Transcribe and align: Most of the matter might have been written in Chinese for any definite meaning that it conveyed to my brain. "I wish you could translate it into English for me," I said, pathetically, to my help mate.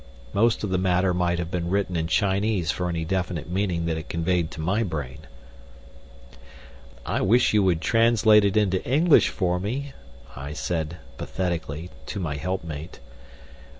Most 0.33 0.63
of 0.63 0.71
the 0.71 0.79
matter 0.79 1.13
might 1.13 1.37
have 1.37 1.51
been 1.51 1.69
written 1.69 1.95
in 1.95 2.07
Chinese 2.07 2.71
for 2.71 2.89
any 2.89 3.05
definite 3.05 3.47
meaning 3.51 3.85
that 3.85 3.99
it 3.99 4.09
conveyed 4.09 4.49
to 4.49 4.59
my 4.59 4.81
brain. 4.81 5.19
"I 7.05 7.21
wish 7.21 7.53
you 7.53 7.63
could 7.65 7.81
translate 7.81 8.43
it 8.43 8.57
into 8.57 8.83
English 8.83 9.29
for 9.29 9.59
me," 9.59 9.93
I 10.35 10.53
said, 10.53 10.97
pathetically, 11.19 11.91
to 12.07 12.19
my 12.19 12.37
help 12.37 12.63
mate. 12.63 12.99